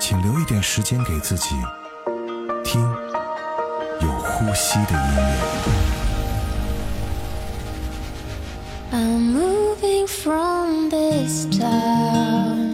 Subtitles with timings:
[0.00, 1.56] 请留一点时间给自己，
[2.64, 2.80] 听
[4.00, 5.36] 有呼吸的音乐。
[8.92, 12.67] I'm moving from this town.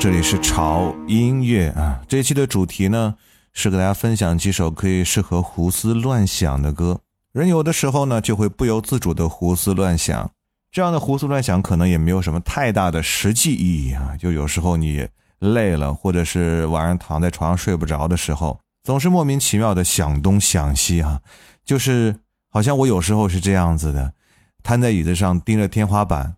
[0.00, 2.00] 这里是潮音乐啊。
[2.08, 3.14] 这一期的主题呢，
[3.52, 6.98] 是给大家分享几首可以适合胡思乱想的歌。
[7.32, 10.30] 人有的时候呢，就会不由自主的胡思乱想，
[10.72, 14.16] 这样的胡思乱想可能也没有什么太大的实际意义啊。
[14.18, 15.06] 就有时候你
[15.40, 21.20] 累了，或者是晚上躺在床上睡不着的时候，总是莫名其妙的想东想西啊。
[21.62, 22.16] 就是
[22.48, 24.14] 好像我有时候是这样子的，
[24.62, 26.36] 瘫在椅子上盯着天花板，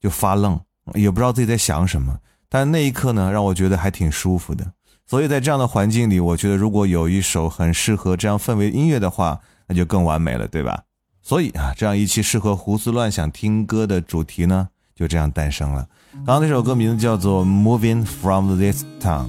[0.00, 0.58] 就发愣，
[0.94, 2.18] 也不知道自己在想什么。
[2.52, 4.62] 但那一刻呢，让我觉得还挺舒服的。
[5.06, 10.82] 所以在这样的环境里，我觉得如果有一首很适合这样氛围音乐的话，那就更完美了，对吧？
[11.22, 15.88] 所以啊，这样一期适合胡思乱想听歌的主题呢，就这样诞生了。
[16.26, 19.24] 刚刚那首歌名字叫做《Moving from This Town》。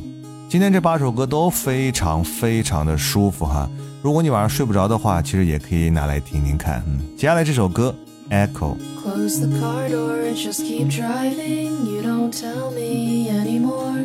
[0.50, 3.69] 今天这八首歌都非常非常的舒服哈。
[4.02, 6.84] 如果你晚上睡不着的话，其实也可以拿来听听看。
[6.86, 7.96] 嗯，接下来这首歌
[8.33, 11.85] 《Echo》。Close the car door and just keep driving.
[11.85, 14.03] You don't tell me anymore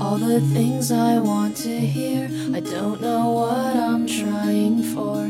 [0.00, 2.28] all the things I want to hear.
[2.56, 5.20] I don't know what I'm trying for.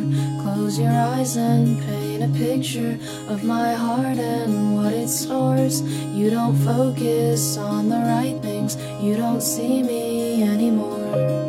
[0.42, 2.98] Close your eyes and paint paint a picture
[3.28, 5.82] of my heart and what it stores.
[6.14, 11.41] You don't focus on the right things, you don't see me anymore.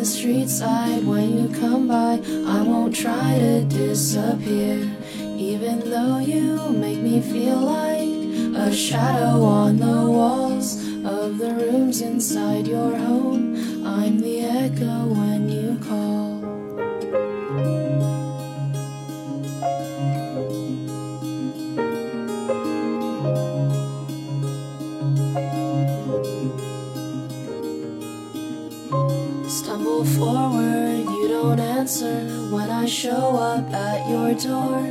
[0.00, 2.18] The street side when you come by.
[2.46, 4.90] I won't try to disappear,
[5.36, 8.08] even though you make me feel like
[8.56, 13.84] a shadow on the walls of the rooms inside your home.
[13.84, 15.12] I'm the echo
[30.20, 32.20] forward, you don't answer
[32.52, 34.84] when I show up at your door.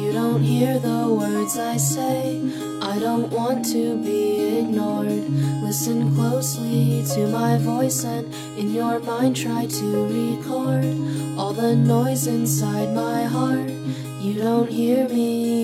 [0.00, 2.40] You don't hear the words I say.
[2.80, 5.28] I don't want to be ignored.
[5.62, 8.24] Listen closely to my voice and
[8.56, 9.86] in your mind try to
[10.18, 10.88] record
[11.38, 13.68] all the noise inside my heart.
[14.24, 15.59] You don't hear me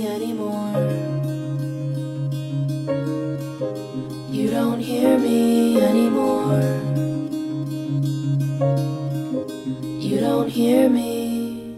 [10.56, 11.76] hear me.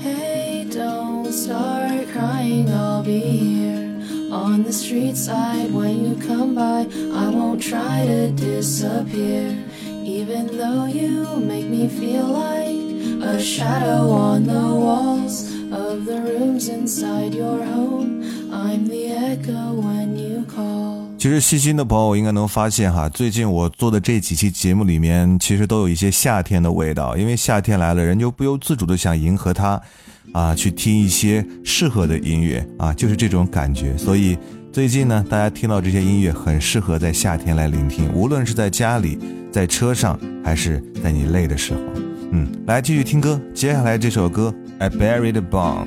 [0.00, 4.02] Hey, don't start crying, I'll be here
[4.32, 6.88] on the street side when you come by.
[7.14, 9.56] I won't try to disappear,
[10.02, 12.80] even though you make me feel like
[13.22, 18.10] a shadow on the walls of the rooms inside your home.
[18.52, 20.99] I'm the echo when you call.
[21.20, 27.14] 其实细心的朋友应该能发现哈，最近我做的这几期节目里面，其实都有一些夏天的味道。
[27.14, 29.78] 因为夏天来了，人就不由自主的想迎合它，
[30.32, 33.94] 啊，去听一些适合的音乐啊，就是这种感觉。
[33.98, 34.38] 所以
[34.72, 39.18] 最近呢，大家听到这些音乐，很适合在夏天来聆听，无论是在家里、
[39.52, 41.80] 在车上，还是在你累的时候。
[42.32, 45.84] 嗯，来继续听歌，接下来这首歌《I Buried a Bomb》。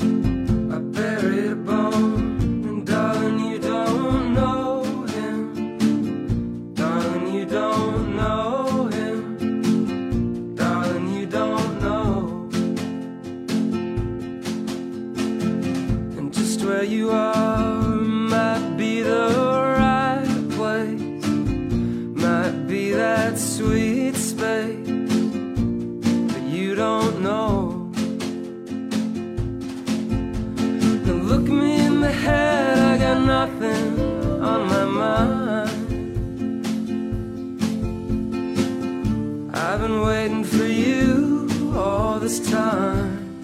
[42.34, 43.42] This time.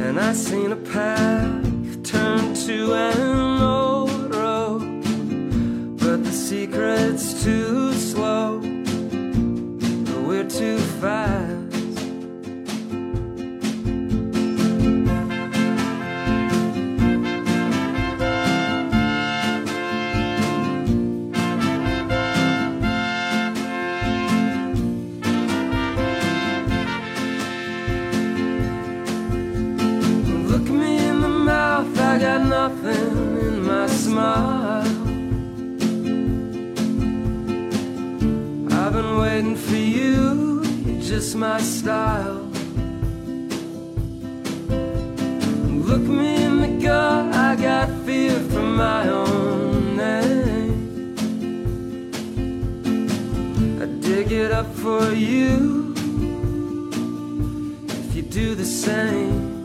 [0.00, 4.80] And I seen a path turn to an old road.
[5.98, 8.60] But the secret's too slow,
[10.26, 11.45] we're too fast.
[34.16, 34.86] Smile.
[38.80, 42.40] I've been waiting for you, you're just my style.
[45.88, 51.16] Look me in the gut, I got fear for my own name.
[53.82, 55.94] I dig it up for you
[57.98, 59.55] if you do the same.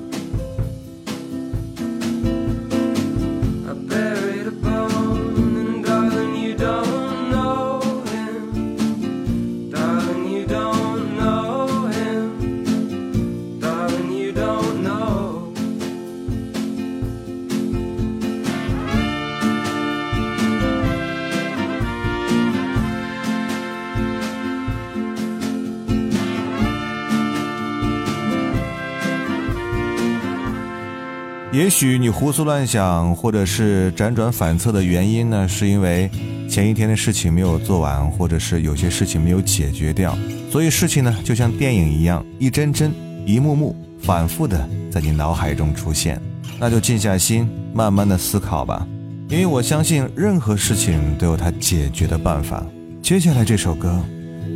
[31.62, 36.10] 也许你胡思乱想，或者是辗转反侧的原因呢，是因为
[36.50, 40.18] 前一天的事情没有做完，或者是有些事情没有解决掉，
[40.52, 42.92] 所以事情呢就像电影一样，一帧帧、
[43.28, 46.20] 一幕幕，反复的在你脑海中出现。
[46.60, 48.88] 那就静下心，慢慢的思考吧，
[49.30, 52.66] 因为我相信任何事情都有它解决的办法。
[53.04, 54.04] 接下来这首歌。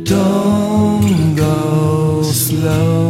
[0.04, 3.05] Don't go slow.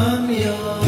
[0.00, 0.87] I'm yours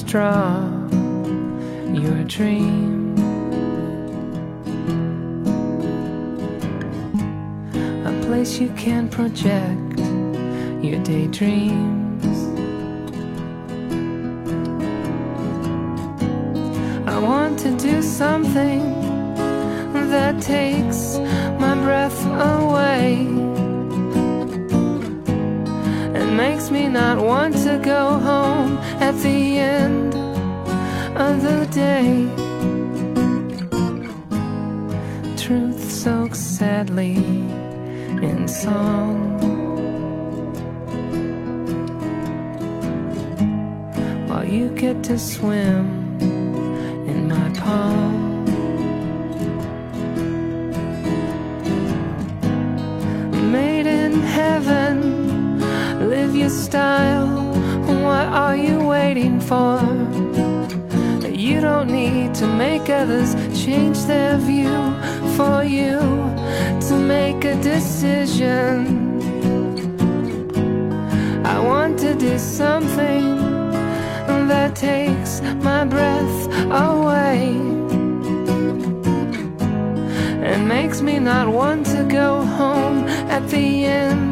[0.00, 0.88] Draw, draw
[1.92, 3.14] your dream.
[8.06, 9.98] A place you can project
[10.82, 12.38] your daydreams.
[17.06, 18.82] I want to do something
[19.92, 21.18] that takes
[21.60, 23.41] my breath away
[26.72, 30.14] me not want to go home at the end
[31.16, 32.26] of the day.
[35.36, 37.16] Truth soaks sadly
[38.26, 39.38] in song.
[44.28, 45.86] While you get to swim
[47.10, 48.31] in my palm.
[56.42, 57.28] Your style.
[58.02, 59.78] What are you waiting for?
[61.28, 63.30] You don't need to make others
[63.64, 64.80] change their view
[65.36, 66.00] for you
[66.88, 68.74] to make a decision.
[71.44, 73.24] I want to do something
[74.48, 76.38] that takes my breath
[76.88, 77.54] away
[80.48, 84.31] and makes me not want to go home at the end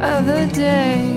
[0.00, 1.15] of the day.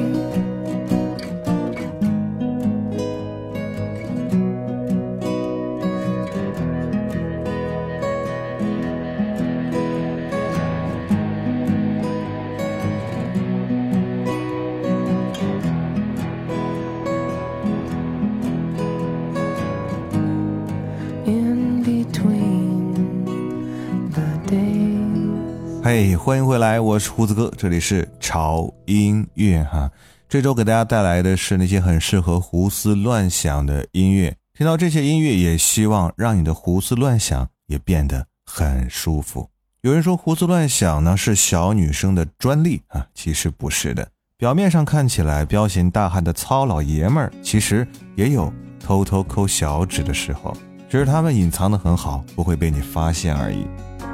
[26.02, 29.92] 嘿欢迎回来，我是胡子哥，这里是潮音乐哈。
[30.30, 34.34] 这周给大家带来的是那些很适合胡思乱想的音乐。
[34.58, 39.50] 听到这些音乐，也希望让你的胡思乱想也变得很舒服。
[39.82, 44.08] 有人说胡思乱想呢是小女生的专利啊，其实不是的。
[44.38, 47.86] 表面上看起来彪形大汉的糙老爷们儿，其实
[48.16, 50.56] 也有偷偷抠小指的时候，
[50.88, 53.68] 只是他们隐藏的很好，不会被你发现而已。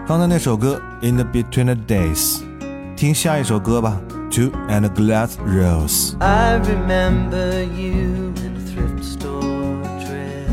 [0.07, 2.43] 刚才那首歌《In the Between the Days》，
[2.97, 4.01] 听下一首歌吧，《
[4.35, 6.13] Two and a Glass Rose》。
[6.21, 10.49] I remember you in a thrift store dress.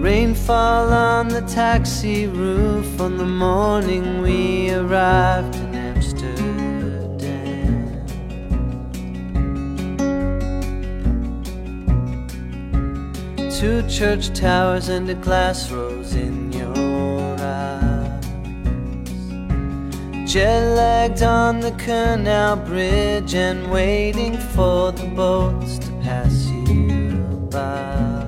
[0.00, 6.62] Rainfall on the taxi roof on the morning we arrived in Amsterdam.
[13.50, 15.85] Two church towers and a glass rose
[20.37, 28.21] Jet lagged on the canal bridge and waiting for the boats to pass you by.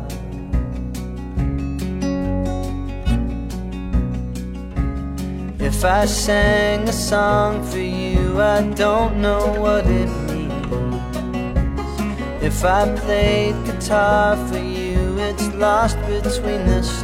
[5.60, 10.50] If I sang a song for you, I don't know what it means.
[12.41, 16.98] If I played guitar for you, it's lost between the.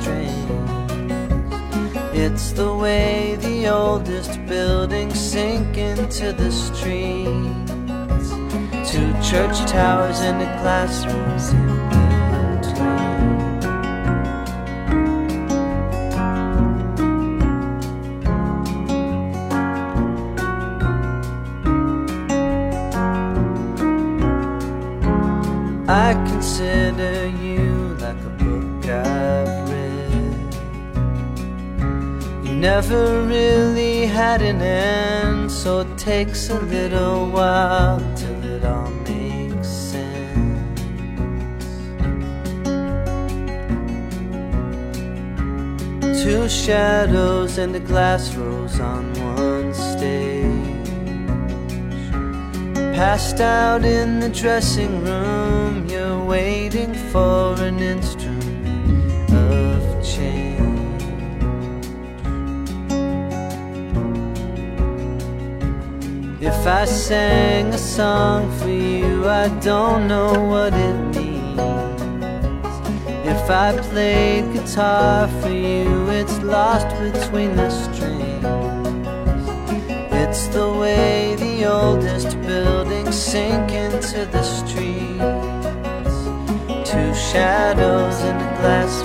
[2.17, 7.69] It's the way the oldest buildings sink into the streets.
[8.89, 11.67] Two church towers and a classroom's in
[12.55, 13.05] between.
[25.89, 27.14] I consider
[32.81, 39.69] never really had an end, so it takes a little while till it all makes
[39.93, 40.69] sense.
[46.21, 49.03] Two shadows and a glass rose on
[49.37, 50.89] one stage.
[52.93, 58.14] Passed out in the dressing room, you're waiting for an instrument
[66.65, 71.59] If I sang a song for you, I don't know what it means.
[73.23, 78.43] If I played guitar for you, it's lost between the strings.
[80.11, 85.21] It's the way the oldest buildings sink into the streets.
[86.89, 89.03] Two shadows in a glass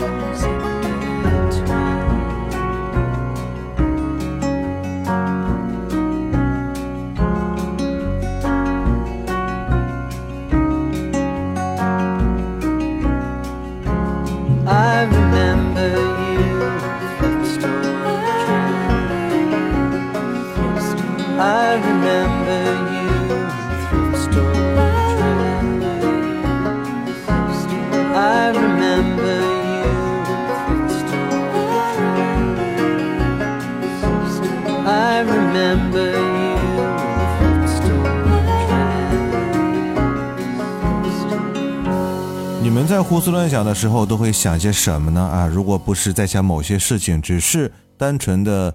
[43.01, 45.23] 在胡思乱想的时候都会想些什么呢？
[45.23, 48.75] 啊，如果不是在想某些事情，只是单纯的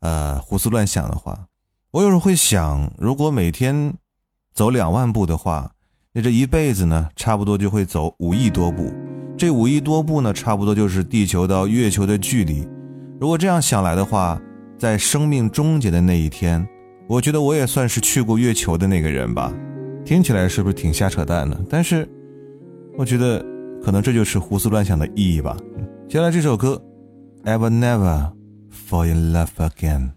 [0.00, 1.38] 呃胡思乱想的话，
[1.90, 3.92] 我有时候会想，如果每天
[4.54, 5.72] 走两万步的话，
[6.14, 8.90] 那这一辈子呢，差不多就会走五亿多步。
[9.36, 12.66] 这五亿多步呢，差不多就是地球到月球的距离。
[13.20, 14.40] 如果这样想来的话，
[14.78, 16.66] 在生命终结的那一天，
[17.06, 19.52] 我觉得我也算是去过月球的那个人吧。
[20.02, 21.62] 听起来是不是挺瞎扯淡的？
[21.68, 22.08] 但是，
[22.96, 23.44] 我觉得
[23.86, 25.56] 可能这就是胡思乱想的意义吧。
[26.08, 26.82] 接下来这首歌
[27.48, 28.32] 《Ever Never
[28.90, 30.10] Fall in Love Again》。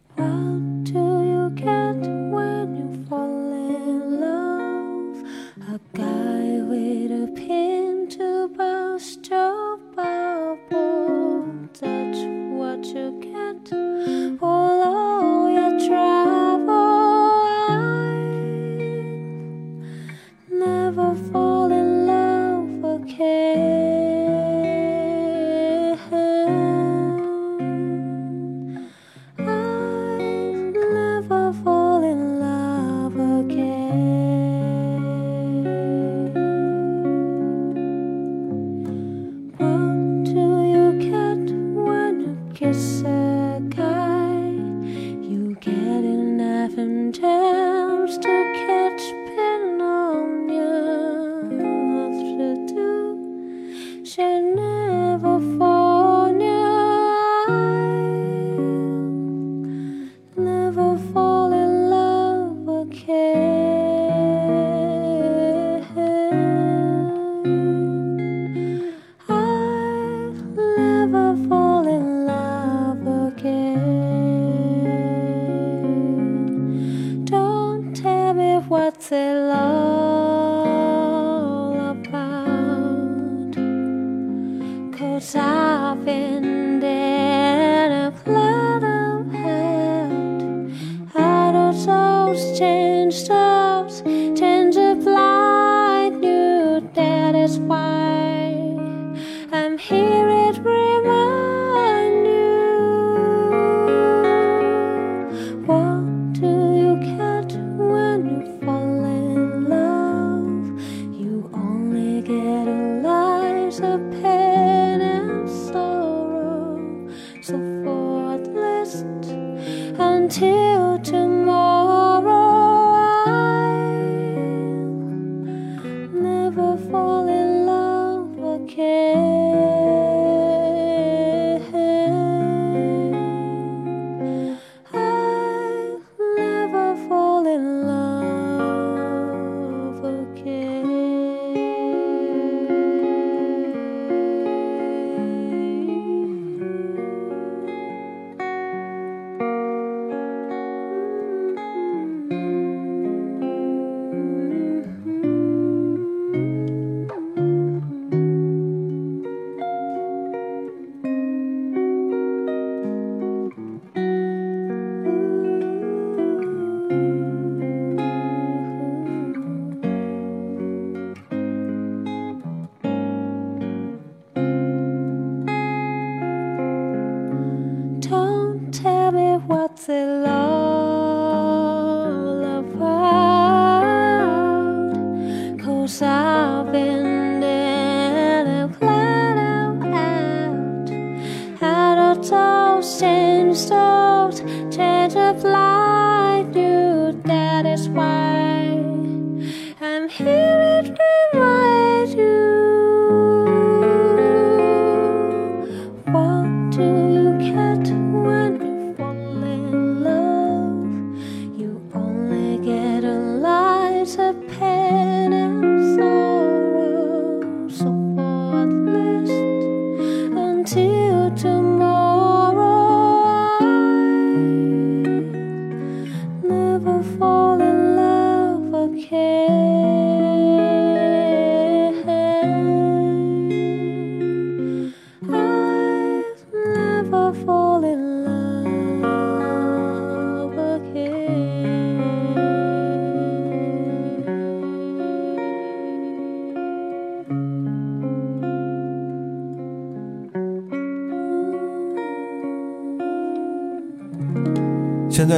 [85.79, 86.68] Cause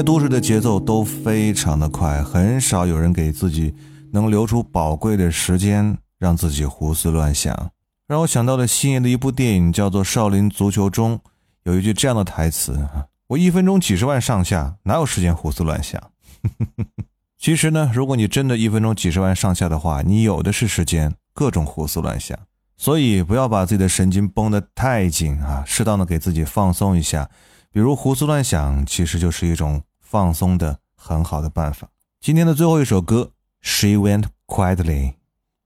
[0.04, 3.74] 都市的节奏都非常的快，很少有人给自己
[4.12, 7.72] 能留出宝贵的时间，让自己胡思乱想。
[8.08, 11.20] 让我想到了星爷的一部电影，叫做《少林足球》中
[11.64, 16.02] 有一句这样的台词啊：“我一分钟几十万上下，哪有时间胡思乱想？”
[17.40, 22.38] 其实呢，如果你真的一分钟几十万上下的话，你有的是时间各种胡思乱想。
[22.78, 27.30] 所以不要把自己的神经绷得太紧啊，适当的给自己放松一下，
[27.72, 31.88] 比如胡思乱想，其实就是一种放松的很好的办法。
[32.20, 35.14] 今天的最后一首歌，She Went Quietly。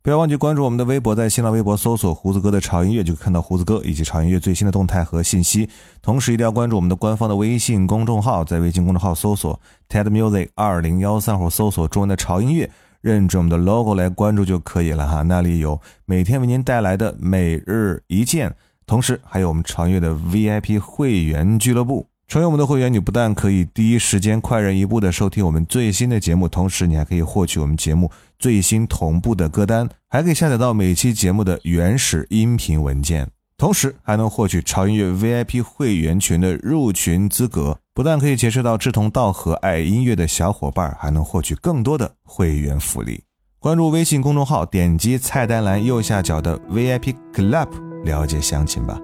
[0.04, 5.68] 不要忘记关注我们的微博，在新浪微博搜索“胡子哥的潮音乐”，就可以看到胡子哥以及潮音乐最新的动态和信息。
[6.00, 12.70] 同时，一定要关注我们的官方的微信公众号，在微信公众号搜索 “TED Music 二零幺三”或搜索中文的潮音乐，
[13.02, 15.24] 认准我们的 logo 来关注就可以了哈。
[15.24, 18.56] 那里有每天为您带来的每日一见，
[18.86, 22.06] 同时还有我们潮音乐的 VIP 会员俱乐部。
[22.28, 28.10] 成为我们的会员，你不但可以第一时间、快人一步的收听我们最新的节目，同时你还可以获取我们节目
[28.40, 37.78] 最新同步的歌单，还可以下载到每期节目的原始音频文件，同时还能获取潮音乐 VIP 会员群的入群资格。
[37.94, 43.24] 不但可以结识到志同道合、爱音乐的小伙伴，还能获取更多的会员福利。
[43.60, 47.70] 关注微信公众号，点击菜单栏右下角的 VIP Club，
[48.04, 49.00] 了解详情吧。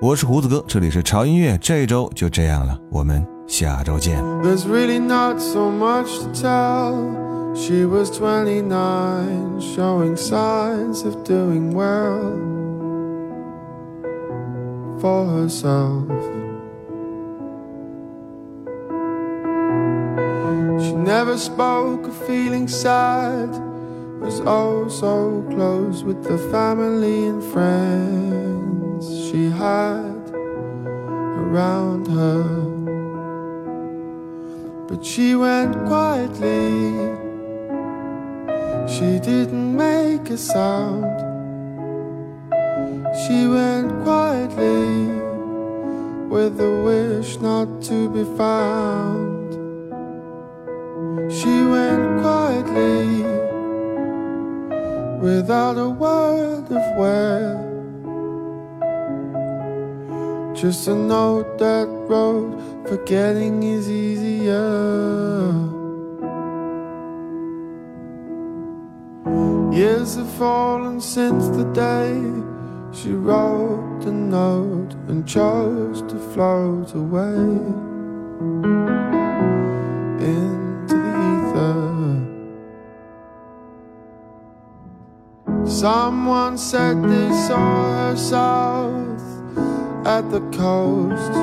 [0.00, 4.22] 我是胡子哥，这里是潮音乐，这一周就这样了，我们下周见。
[4.42, 6.94] There's really not so much to tell.
[7.54, 12.32] She was 29, showing signs of doing well
[15.00, 16.06] for herself.
[20.78, 23.50] She never spoke of feeling sad,
[24.20, 28.53] was oh so close with the family and friends
[29.03, 30.29] she had
[31.43, 32.43] around her.
[34.87, 36.93] But she went quietly.
[38.87, 41.19] She didn't make a sound.
[43.23, 45.07] She went quietly
[46.29, 49.51] with a wish not to be found.
[51.31, 53.23] She went quietly
[55.19, 57.74] without a word of where.
[60.55, 64.71] Just a note that wrote, forgetting is easier.
[69.73, 72.13] Years have fallen since the day
[72.93, 77.35] she wrote the note and chose to float away
[80.23, 81.85] into the ether.
[85.67, 89.14] Someone said they saw her south
[90.05, 91.33] at the coast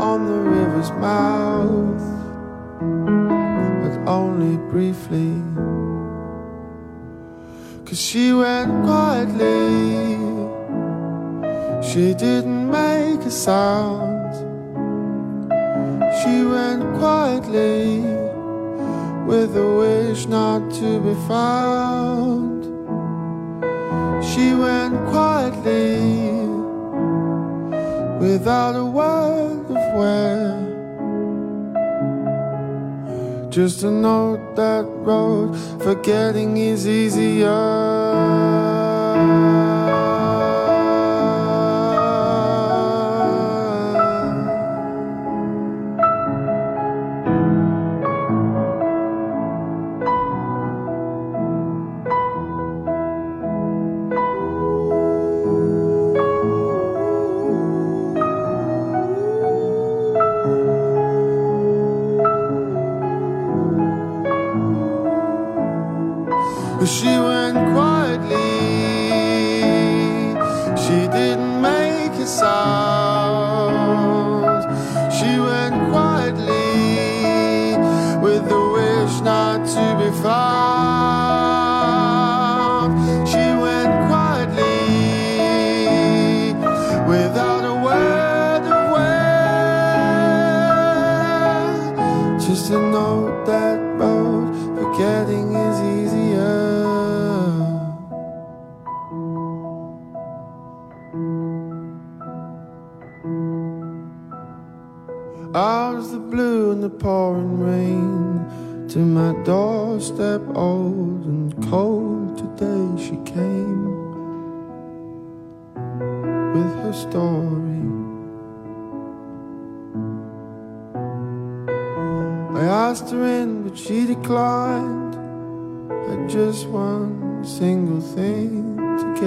[0.00, 2.00] on the river's mouth,
[3.82, 5.34] but only briefly.
[7.84, 10.16] Cause she went quietly,
[11.86, 14.32] she didn't make a sound.
[16.22, 18.00] She went quietly
[19.26, 22.64] with a wish not to be found.
[24.24, 26.31] She went quietly
[28.22, 30.54] without a word of where.
[33.50, 38.51] Just a note that wrote, forgetting is easier.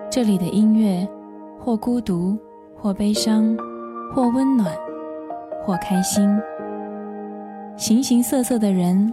[0.08, 1.08] 这里的音乐
[1.58, 2.38] 或孤独
[2.76, 3.58] 或悲伤
[4.14, 4.72] 或温暖
[5.64, 6.40] 或开心，
[7.76, 9.12] 形形色色的人。